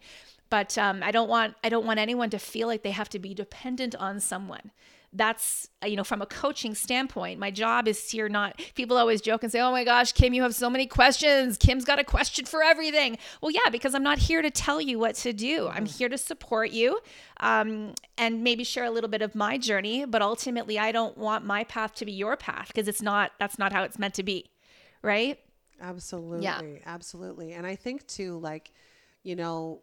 [0.50, 3.18] But um, I don't want I don't want anyone to feel like they have to
[3.18, 4.70] be dependent on someone
[5.14, 9.22] that's uh, you know from a coaching standpoint my job is here not people always
[9.22, 11.58] joke and say oh my gosh kim you have so many questions.
[11.58, 13.18] Kim's got a question for everything.
[13.42, 15.68] Well yeah because i'm not here to tell you what to do.
[15.68, 17.00] I'm here to support you
[17.40, 21.46] um, and maybe share a little bit of my journey but ultimately i don't want
[21.46, 24.24] my path to be your path because it's not that's not how it's meant to
[24.24, 24.50] be
[25.02, 25.40] right?
[25.82, 26.44] Absolutely.
[26.44, 26.62] Yeah.
[26.86, 27.54] absolutely.
[27.54, 28.72] And i think too like
[29.24, 29.82] you know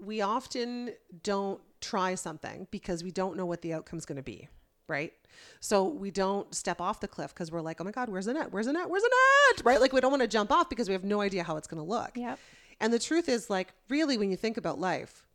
[0.00, 0.90] we often
[1.22, 4.48] don't try something because we don't know what the outcome is going to be
[4.88, 5.12] right?
[5.60, 8.34] So we don't step off the cliff because we're like, oh my God, where's the
[8.34, 8.50] net?
[8.50, 8.90] Where's the net?
[8.90, 9.14] Where's the
[9.54, 9.64] net?
[9.64, 9.80] Right?
[9.80, 11.82] Like we don't want to jump off because we have no idea how it's going
[11.82, 12.16] to look.
[12.16, 12.38] Yep.
[12.80, 15.26] And the truth is, like, really, when you think about life,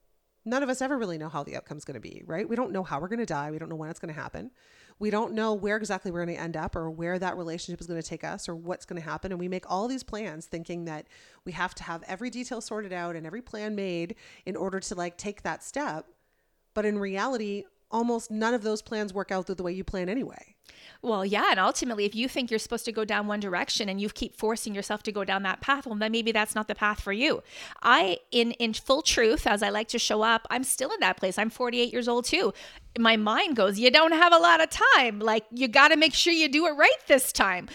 [0.46, 2.48] none of us ever really know how the outcome's going to be, right?
[2.48, 3.52] We don't know how we're going to die.
[3.52, 4.52] We don't know when it's going to happen.
[5.00, 7.88] We don't know where exactly we're going to end up or where that relationship is
[7.88, 9.32] going to take us or what's going to happen.
[9.32, 11.08] And we make all these plans thinking that
[11.46, 14.96] we have to have every detail sorted out and every plan made in order to
[14.96, 16.06] like take that step.
[16.74, 20.53] But in reality, almost none of those plans work out the way you plan anyway.
[21.02, 24.00] Well, yeah, and ultimately, if you think you're supposed to go down one direction and
[24.00, 26.76] you keep forcing yourself to go down that path, well, then maybe that's not the
[26.76, 27.44] path for you.
[27.82, 31.18] I, in in full truth, as I like to show up, I'm still in that
[31.18, 31.38] place.
[31.38, 32.54] I'm 48 years old too.
[32.98, 35.20] My mind goes, you don't have a lot of time.
[35.20, 37.68] Like you got to make sure you do it right this time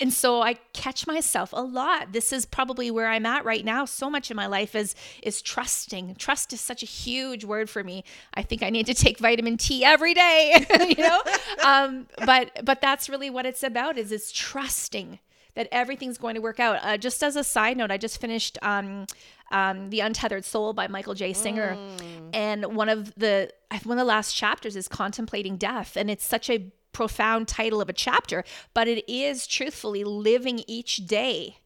[0.00, 2.12] and so I catch myself a lot.
[2.12, 3.84] This is probably where I'm at right now.
[3.84, 6.16] So much in my life is is trusting.
[6.16, 8.04] Trust is such a huge word for me.
[8.34, 11.22] I think I need to take vitamin T every day, you know.
[11.64, 13.98] um, but but but that's really what it's about.
[13.98, 15.18] Is it's trusting
[15.54, 16.78] that everything's going to work out.
[16.82, 19.06] Uh, just as a side note, I just finished um,
[19.50, 21.32] um, the Untethered Soul by Michael J.
[21.32, 22.30] Singer, mm.
[22.32, 23.50] and one of the
[23.84, 27.88] one of the last chapters is contemplating death, and it's such a profound title of
[27.88, 31.58] a chapter, but it is truthfully living each day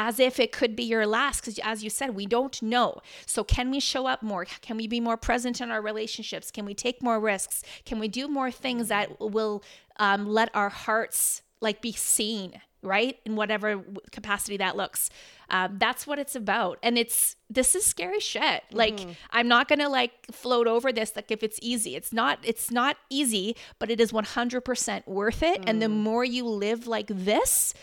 [0.00, 3.00] as if it could be your last because as you said we don't know.
[3.26, 4.46] So can we show up more?
[4.62, 6.50] Can we be more present in our relationships?
[6.50, 7.62] Can we take more risks?
[7.84, 9.62] Can we do more things that will
[9.98, 13.18] um, let our hearts like be seen right?
[13.26, 15.10] In whatever capacity that looks.
[15.50, 16.78] Um, that's what it's about.
[16.82, 18.62] And it's this is scary shit.
[18.72, 19.10] Like mm-hmm.
[19.32, 21.94] i'm not gonna like float over this like if it's easy.
[21.94, 25.60] It's not it's not easy but it is 100% worth it.
[25.60, 25.64] Mm.
[25.68, 25.96] and the mm.
[26.08, 27.74] more you live like this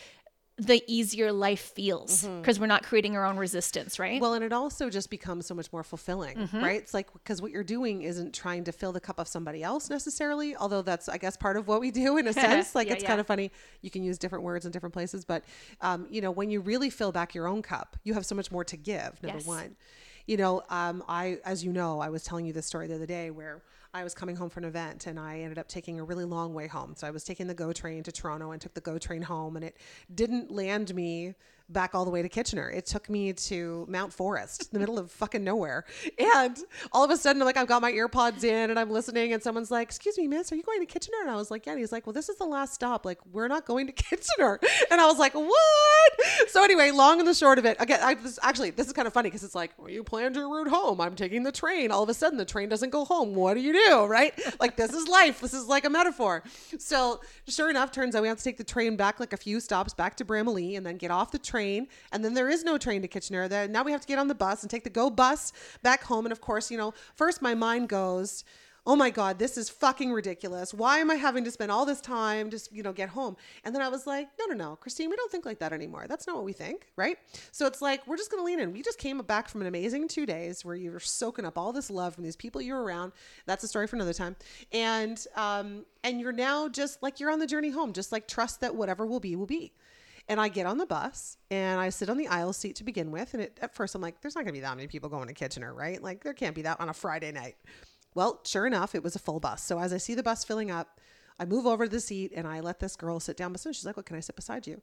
[0.60, 2.62] the easier life feels because mm-hmm.
[2.62, 4.20] we're not creating our own resistance, right?
[4.20, 6.64] Well, and it also just becomes so much more fulfilling, mm-hmm.
[6.64, 6.82] right?
[6.82, 9.90] It's like because what you're doing isn't trying to fill the cup of somebody else
[9.90, 12.74] necessarily, although that's I guess part of what we do in a sense.
[12.74, 13.10] Like yeah, it's yeah.
[13.10, 13.52] kind of funny.
[13.82, 15.44] You can use different words in different places, but
[15.82, 18.52] um, you know, when you really fill back your own cup, you have so much
[18.52, 19.22] more to give.
[19.22, 19.46] Number yes.
[19.46, 19.76] one,
[20.28, 23.06] you know, um, I as you know, I was telling you this story the other
[23.06, 23.64] day where
[23.94, 26.54] I was coming home from an event and I ended up taking a really long
[26.54, 26.94] way home.
[26.96, 29.56] So I was taking the GO train to Toronto and took the GO train home
[29.56, 29.78] and it
[30.14, 31.34] didn't land me
[31.70, 32.70] back all the way to Kitchener.
[32.70, 35.86] It took me to Mount Forest, the middle of fucking nowhere.
[36.38, 36.58] And
[36.92, 39.72] all of a sudden, like I've got my earpods in and I'm listening, and someone's
[39.72, 41.80] like, "Excuse me, miss, are you going to Kitchener?" And I was like, "Yeah." And
[41.80, 43.06] he's like, "Well, this is the last stop.
[43.06, 44.60] Like, we're not going to Kitchener."
[44.92, 48.16] And I was like, "What?" So anyway, long and the short of it, again, I
[48.16, 50.68] was actually this is kind of funny because it's like, well, you planned your route
[50.68, 51.00] home.
[51.02, 51.92] I'm taking the train.
[51.92, 53.36] All of a sudden, the train doesn't go home.
[53.36, 54.34] What do you do, right?
[54.60, 55.40] Like this is life.
[55.40, 56.44] This is like a metaphor.
[56.80, 59.60] So sure enough, turns out we have to take the train back like a few
[59.60, 62.78] stops back to Bramalea and then get off the train and then there is no
[62.78, 63.68] train to Kitchener.
[63.68, 66.26] Now we have to get on the bus and take the go bus back home.
[66.26, 68.44] And of course, you know, first my mind goes,
[68.88, 70.74] oh my God, this is fucking ridiculous.
[70.74, 73.36] Why am I having to spend all this time just, you know, get home?
[73.66, 76.06] And then I was like, no, no, no, Christine, we don't think like that anymore.
[76.08, 77.18] That's not what we think, right?
[77.52, 78.72] So it's like, we're just going to lean in.
[78.72, 81.74] We just came back from an amazing two days where you were soaking up all
[81.74, 83.12] this love from these people you're around.
[83.46, 84.38] That's a story for another time.
[84.72, 88.62] And, um, and you're now just like, you're on the journey home, just like trust
[88.62, 89.74] that whatever will be, will be.
[90.30, 93.12] And I get on the bus and I sit on the aisle seat to begin
[93.12, 93.34] with.
[93.34, 95.28] And it, at first, I'm like, there's not going to be that many people going
[95.28, 96.02] to Kitchener, right?
[96.02, 97.56] Like, there can't be that on a Friday night.
[98.14, 99.64] Well, sure enough, it was a full bus.
[99.64, 101.00] So as I see the bus filling up,
[101.40, 103.74] I move over to the seat and I let this girl sit down beside me.
[103.76, 104.82] She's like, What can I sit beside you?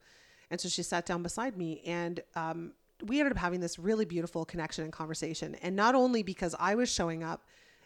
[0.50, 1.82] And so she sat down beside me.
[1.84, 2.72] And um,
[3.04, 5.56] we ended up having this really beautiful connection and conversation.
[5.56, 7.44] And not only because I was showing up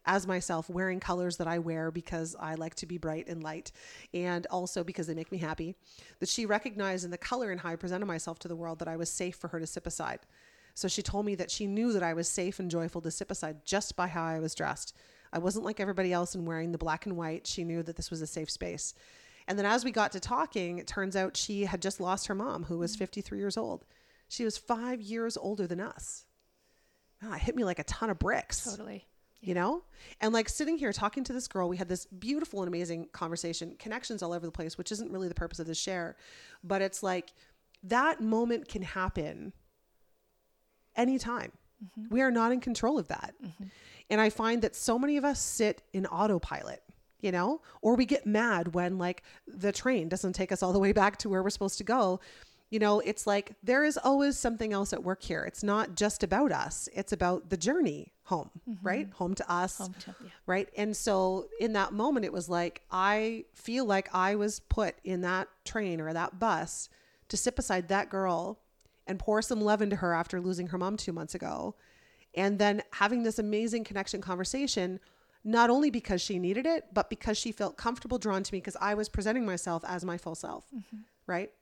[0.09, 3.71] as myself wearing colors that I wear because I like to be bright and light
[4.13, 5.77] and also because they make me happy.
[6.19, 8.89] That she recognized in the color and how I presented myself to the world that
[8.89, 10.21] I was safe for her to sit beside.
[10.75, 13.29] So she told me that she knew that I was safe and joyful to sit
[13.29, 14.97] beside just by how I was dressed.
[15.33, 17.47] I wasn't like everybody else in wearing the black and white.
[17.47, 18.95] She knew that this was a safe space.
[19.47, 22.35] And then as we got to talking, it turns out she had just lost her
[22.35, 23.01] mom, who was mm.
[23.01, 23.85] 53 years old.
[24.29, 26.25] She was five years older than us.
[27.23, 29.07] It hit me like a ton of bricks Totally.
[29.41, 29.83] You know?
[30.21, 33.77] And like sitting here talking to this girl we had this beautiful and amazing conversation
[33.79, 36.17] connections all over the place which isn't really the purpose of this share.
[36.65, 37.33] But it's like
[37.85, 39.53] that moment can happen
[40.97, 41.53] anytime.
[41.83, 42.15] Mm-hmm.
[42.15, 43.35] We are not in control of that.
[43.45, 43.65] Mm-hmm.
[44.11, 46.83] And i find that so many of us sit in autopilot
[47.21, 47.61] you know?
[47.83, 51.17] Or we get mad when like the train doesn't take us all the way back
[51.19, 52.21] to where we're supposed to go
[52.71, 55.45] you know it's like there is always something else at work here.
[55.45, 56.89] It's not just about us.
[56.95, 58.87] It's about the journey home mm-hmm.
[58.87, 59.11] right?
[59.15, 60.31] Home to us Home to- yeah.
[60.47, 60.69] right?
[60.77, 65.23] And so in that moment it was like i feel like i was put in
[65.23, 66.91] that train or that bus
[67.29, 68.61] to sit beside that girl
[69.07, 71.75] and pour some love into her after losing her mom two months ago.
[72.35, 75.01] And then having this amazing connection conversation
[75.45, 78.77] not only because she needed it but because she felt comfortable drawn to me because
[78.81, 80.97] i was presenting myself as my full self mm-hmm.
[81.29, 81.53] right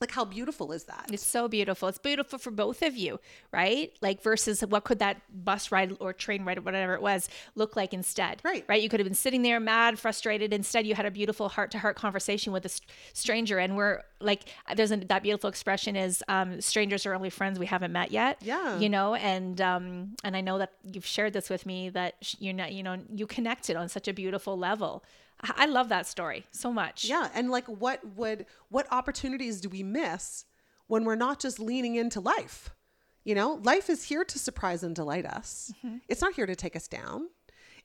[0.00, 1.88] like how beautiful is that It's so beautiful.
[1.88, 3.18] It's beautiful for both of you,
[3.52, 3.92] right?
[4.00, 7.76] Like versus what could that bus ride or train ride, or whatever it was, look
[7.76, 8.40] like instead?
[8.44, 8.64] Right.
[8.68, 8.82] Right.
[8.82, 10.52] You could have been sitting there mad, frustrated.
[10.52, 12.70] Instead, you had a beautiful heart to heart conversation with a
[13.12, 13.58] stranger.
[13.58, 14.44] And we're like,
[14.76, 18.38] there's a, that beautiful expression is um, strangers are only friends we haven't met yet.
[18.40, 18.78] Yeah.
[18.78, 22.54] You know, and, um, and I know that you've shared this with me that you're
[22.54, 25.04] not, you know, you connected on such a beautiful level.
[25.40, 27.04] I love that story so much.
[27.04, 30.44] Yeah, and like what would what opportunities do we miss
[30.86, 32.70] when we're not just leaning into life?
[33.24, 35.72] You know, life is here to surprise and delight us.
[35.84, 35.98] Mm-hmm.
[36.08, 37.28] It's not here to take us down.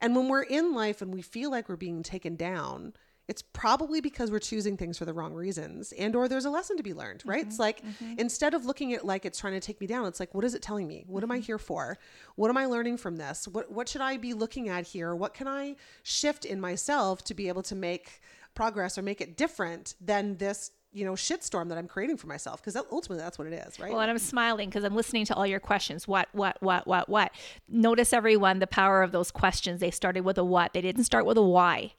[0.01, 2.93] And when we're in life and we feel like we're being taken down,
[3.27, 6.75] it's probably because we're choosing things for the wrong reasons and or there's a lesson
[6.77, 7.45] to be learned, right?
[7.45, 7.61] It's mm-hmm.
[7.61, 8.15] like mm-hmm.
[8.17, 10.55] instead of looking at like it's trying to take me down, it's like what is
[10.55, 11.05] it telling me?
[11.07, 11.45] What am I mm-hmm.
[11.45, 11.97] here for?
[12.35, 13.47] What am I learning from this?
[13.47, 15.15] What what should I be looking at here?
[15.15, 18.21] What can I shift in myself to be able to make
[18.55, 22.61] progress or make it different than this, you know, shitstorm that I'm creating for myself
[22.61, 23.91] because that, ultimately that's what it is, right?
[23.91, 26.07] Well, and I'm smiling because I'm listening to all your questions.
[26.07, 27.31] What, what, what, what, what?
[27.67, 29.79] Notice everyone the power of those questions.
[29.79, 30.73] They started with a what.
[30.73, 31.93] They didn't start with a why.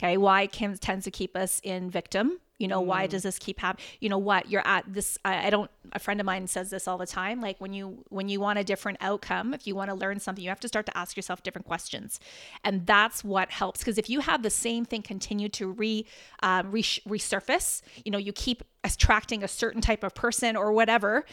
[0.00, 2.38] Okay, why can, tends to keep us in victim.
[2.56, 3.86] You know, why does this keep happening?
[4.00, 4.50] You know what?
[4.50, 5.18] You're at this.
[5.24, 5.70] I, I don't.
[5.92, 7.40] A friend of mine says this all the time.
[7.40, 10.44] Like when you when you want a different outcome, if you want to learn something,
[10.44, 12.20] you have to start to ask yourself different questions,
[12.62, 13.80] and that's what helps.
[13.80, 16.04] Because if you have the same thing continue to re,
[16.42, 21.24] um, re resurface, you know, you keep attracting a certain type of person or whatever.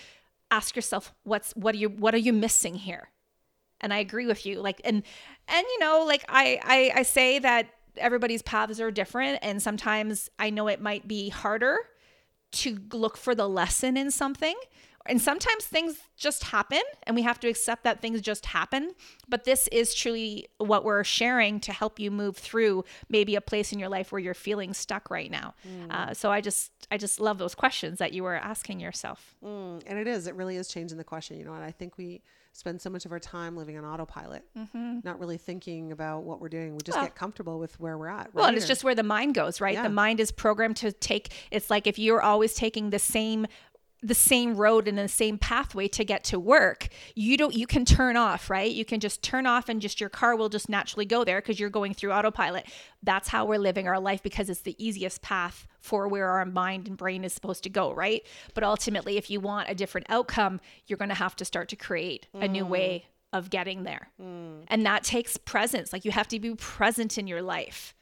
[0.50, 3.10] Ask yourself, what's what are you what are you missing here?
[3.82, 4.60] and I agree with you.
[4.60, 5.04] Like, and
[5.48, 7.68] and you know, like I I, I say that
[8.00, 11.78] everybody's paths are different, and sometimes I know it might be harder
[12.54, 14.56] to look for the lesson in something.
[15.10, 18.92] And sometimes things just happen, and we have to accept that things just happen.
[19.30, 23.72] But this is truly what we're sharing to help you move through maybe a place
[23.72, 25.54] in your life where you're feeling stuck right now.
[25.90, 29.36] Uh, so I just, I just love those questions that you were asking yourself.
[29.42, 30.28] Mm, and it is.
[30.28, 31.54] It really is changing the question, you know.
[31.54, 32.22] And I think we
[32.58, 35.00] spend so much of our time living on autopilot, mm-hmm.
[35.04, 36.74] not really thinking about what we're doing.
[36.74, 38.34] We just Well- get comfortable with where we're at.
[38.34, 38.50] Well, right?
[38.50, 39.76] and it's Or- just where the mind goes, right?
[39.76, 39.84] Yeah.
[39.84, 41.32] The mind is programmed to take.
[41.52, 43.46] It's like if you're always taking the same
[44.04, 47.84] the same road and the same pathway to get to work you don't you can
[47.84, 51.04] turn off right you can just turn off and just your car will just naturally
[51.04, 52.68] go there because you're going through autopilot
[53.02, 56.88] that's how we're living our life because it's the easiest path for where our mind
[56.88, 58.22] and brain is supposed to go right?
[58.54, 61.76] But ultimately if you want a different outcome you're going to have to start to
[61.76, 64.10] create a new way of getting there.
[64.20, 65.92] And that takes presence.
[65.94, 67.94] Like you have to be present in your life.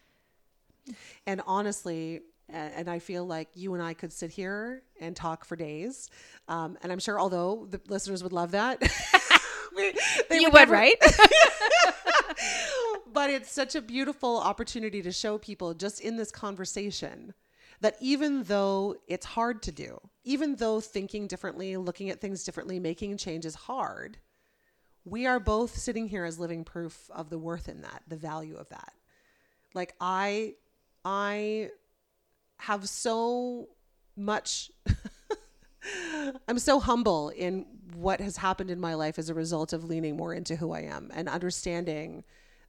[1.26, 5.56] And honestly, and I feel like you and I could sit here and talk for
[5.56, 6.12] days.
[6.48, 8.80] Um, and I'm sure, although the listeners would love that,
[9.76, 9.94] We-
[10.30, 10.96] they you would, never- right?
[13.14, 17.34] but it's such a beautiful opportunity to show people just in this conversation
[17.82, 22.80] that even though it's hard to do, even though thinking differently, looking at things differently,
[22.80, 24.18] making change is hard,
[25.04, 28.56] we are both sitting here as living proof of the worth in that, the value
[28.56, 28.94] of that.
[29.74, 30.56] Like I
[31.04, 31.70] I
[32.58, 33.70] have so
[34.16, 34.72] much
[36.48, 40.18] I'm so humble in what has happened in my life as a result of leaning
[40.18, 42.24] more into who I am and understanding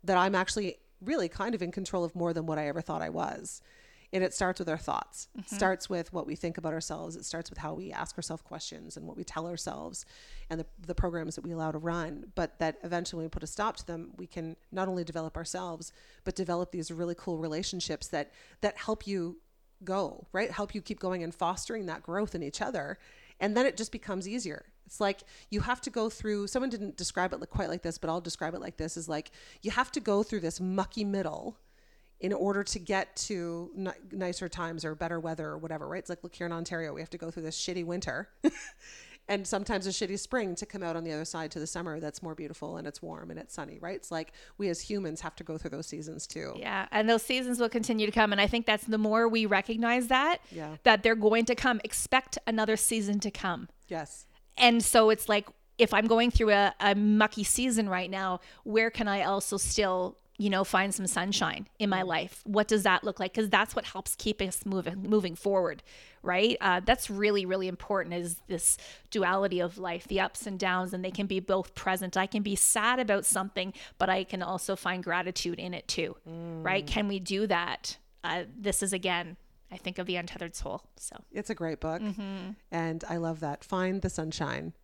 [0.04, 3.02] that I'm actually really kind of in control of more than what I ever thought
[3.02, 3.62] I was.
[4.12, 5.28] And it starts with our thoughts.
[5.34, 5.57] It mm-hmm.
[5.57, 7.16] starts with what we think about ourselves.
[7.16, 10.07] It starts with how we ask ourselves questions and what we tell ourselves
[10.48, 12.32] and the, the programs that we allow to run.
[12.34, 15.36] But that eventually, when we put a stop to them, we can not only develop
[15.36, 15.92] ourselves,
[16.24, 19.38] but develop these really cool relationships that that help you
[19.84, 20.50] go, right?
[20.50, 22.98] Help you keep going and fostering that growth in each other.
[23.40, 24.66] And then it just becomes easier.
[24.86, 27.98] It's like you have to go through, someone didn't describe it like- quite like this,
[27.98, 29.30] but I'll describe it like this is like
[29.62, 31.59] you have to go through this mucky middle
[32.21, 35.99] in order to get to ni- nicer times or better weather or whatever, right?
[35.99, 38.29] It's like, look here in Ontario, we have to go through this shitty winter
[39.29, 41.99] and sometimes a shitty spring to come out on the other side to the summer
[42.01, 43.97] that's more beautiful and it's warm and it's sunny, right?
[43.97, 46.55] It's like we as humans have to go through those seasons too.
[46.57, 49.45] Yeah, and those seasons will continue to come, and I think that's the more we
[49.47, 50.77] recognize that Yeah.
[50.85, 51.81] that they're going to come.
[51.85, 54.27] Expect another season to come, Yes.
[54.57, 58.91] and so it's like if I'm going through a, a mucky season right now, where
[58.91, 62.43] can I also still you know find some sunshine in my life?
[62.45, 63.32] What does that look like?
[63.32, 65.82] Because that's what helps keep us moving moving forward,
[66.22, 66.57] right?
[66.61, 68.14] Uh, that's really really important.
[68.14, 68.78] Is this
[69.11, 72.16] duality of life, the ups and downs, and they can be both present.
[72.16, 76.16] I can be sad about something, but I can also find gratitude in it too,
[76.26, 76.87] right?
[76.87, 77.97] Can we do that?
[78.24, 79.37] Uh, this is again.
[79.70, 80.82] I think of the untethered soul.
[80.97, 82.01] So It's a great book.
[82.01, 82.53] Mm-hmm.
[82.70, 83.64] And I love that.
[83.64, 84.74] Find the sunshine.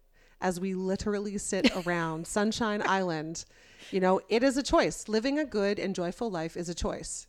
[0.41, 3.45] As we literally sit around Sunshine Island,
[3.91, 5.09] you know, it is a choice.
[5.09, 7.27] Living a good and joyful life is a choice,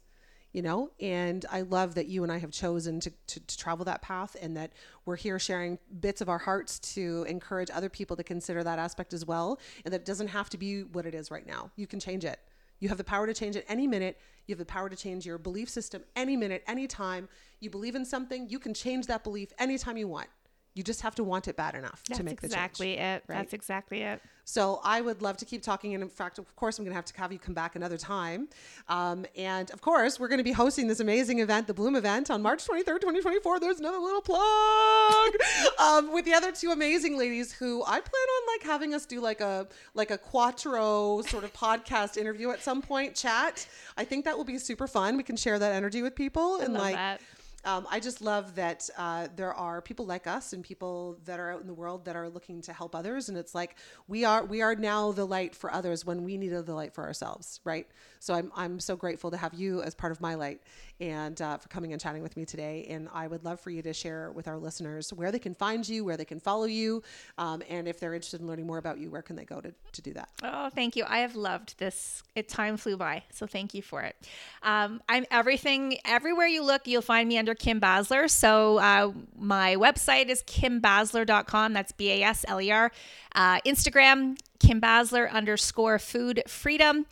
[0.51, 0.91] you know?
[0.99, 4.35] And I love that you and I have chosen to, to, to travel that path
[4.41, 4.73] and that
[5.05, 9.13] we're here sharing bits of our hearts to encourage other people to consider that aspect
[9.13, 9.59] as well.
[9.85, 11.71] And that it doesn't have to be what it is right now.
[11.75, 12.39] You can change it.
[12.79, 14.19] You have the power to change it any minute.
[14.45, 17.29] You have the power to change your belief system any minute, anytime.
[17.61, 20.27] You believe in something, you can change that belief anytime you want.
[20.73, 22.53] You just have to want it bad enough that's to make the change.
[22.53, 23.23] exactly it.
[23.27, 23.37] right?
[23.37, 24.21] That's exactly it.
[24.45, 25.93] So I would love to keep talking.
[25.93, 27.97] And in fact, of course, I'm going to have to have you come back another
[27.97, 28.49] time.
[28.89, 32.29] Um, and of course, we're going to be hosting this amazing event, the Bloom event,
[32.29, 33.59] on March 23rd, 2024.
[33.59, 35.33] There's another little plug
[35.79, 39.21] um, with the other two amazing ladies who I plan on like having us do
[39.21, 43.15] like a like a quattro sort of podcast interview at some point.
[43.15, 43.65] Chat.
[43.95, 45.15] I think that will be super fun.
[45.15, 46.95] We can share that energy with people and love like.
[46.95, 47.21] that.
[47.65, 51.51] Um, I just love that uh, there are people like us and people that are
[51.51, 54.43] out in the world that are looking to help others, and it's like we are
[54.43, 57.87] we are now the light for others when we needed the light for ourselves, right?
[58.19, 60.61] So I'm I'm so grateful to have you as part of my light
[60.99, 62.85] and uh, for coming and chatting with me today.
[62.89, 65.87] And I would love for you to share with our listeners where they can find
[65.87, 67.03] you, where they can follow you,
[67.37, 69.73] um, and if they're interested in learning more about you, where can they go to
[69.93, 70.29] to do that?
[70.43, 71.05] Oh, thank you.
[71.07, 72.23] I have loved this.
[72.35, 74.15] It time flew by, so thank you for it.
[74.61, 75.97] Um, I'm everything.
[76.05, 78.29] Everywhere you look, you'll find me under Kim Basler.
[78.29, 81.73] So uh, my website is kimbasler.com.
[81.73, 82.91] That's B A S L E R.
[83.35, 87.05] Uh, Instagram Kim Basler underscore Food Freedom.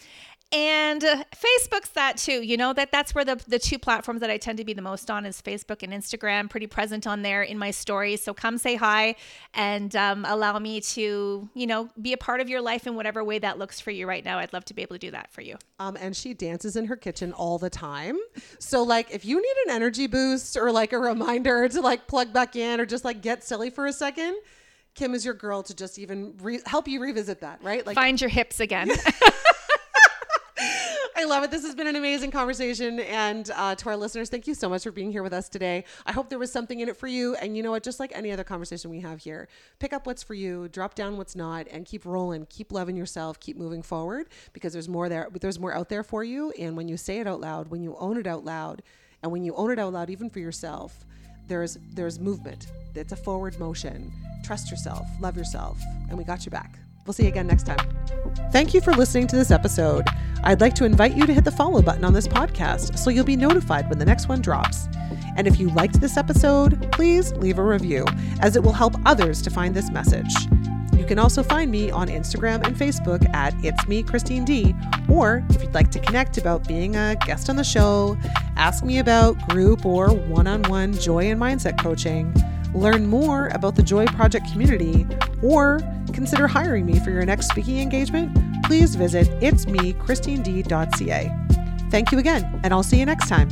[0.53, 2.41] And uh, Facebook's that too.
[2.41, 4.81] You know that that's where the the two platforms that I tend to be the
[4.81, 6.49] most on is Facebook and Instagram.
[6.49, 8.21] Pretty present on there in my stories.
[8.21, 9.15] So come say hi
[9.53, 13.23] and um, allow me to you know be a part of your life in whatever
[13.23, 14.39] way that looks for you right now.
[14.39, 15.57] I'd love to be able to do that for you.
[15.79, 18.17] Um, and she dances in her kitchen all the time.
[18.59, 22.33] So, like, if you need an energy boost or like a reminder to like plug
[22.33, 24.35] back in or just like get silly for a second,
[24.95, 27.85] Kim is your girl to just even re- help you revisit that, right?
[27.87, 28.91] Like, Find your hips again.
[31.21, 31.51] I love it.
[31.51, 32.99] This has been an amazing conversation.
[32.99, 35.83] And uh, to our listeners, thank you so much for being here with us today.
[36.03, 37.35] I hope there was something in it for you.
[37.35, 37.83] And you know what?
[37.83, 39.47] Just like any other conversation we have here,
[39.77, 42.47] pick up what's for you, drop down what's not, and keep rolling.
[42.47, 43.39] Keep loving yourself.
[43.39, 45.29] Keep moving forward because there's more there.
[45.39, 46.49] There's more out there for you.
[46.57, 48.81] And when you say it out loud, when you own it out loud,
[49.21, 51.05] and when you own it out loud, even for yourself,
[51.47, 52.65] there's there's movement.
[52.95, 54.11] It's a forward motion.
[54.43, 55.05] Trust yourself.
[55.19, 55.79] Love yourself.
[56.09, 56.79] And we got you back.
[57.05, 57.79] We'll see you again next time.
[58.51, 60.05] Thank you for listening to this episode.
[60.43, 63.25] I'd like to invite you to hit the follow button on this podcast so you'll
[63.25, 64.87] be notified when the next one drops.
[65.37, 68.05] And if you liked this episode, please leave a review,
[68.41, 70.33] as it will help others to find this message.
[70.97, 74.75] You can also find me on Instagram and Facebook at It's Me Christine D.
[75.09, 78.17] Or if you'd like to connect about being a guest on the show,
[78.55, 82.33] ask me about group or one on one joy and mindset coaching,
[82.73, 85.07] learn more about the Joy Project community,
[85.41, 85.81] or
[86.13, 91.37] consider hiring me for your next speaking engagement, please visit itsmechristined.ca.
[91.89, 93.49] Thank you again, and I'll see you next time.